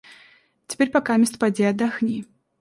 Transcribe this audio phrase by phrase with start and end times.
[0.65, 2.25] Теперь покамест поди отдохни».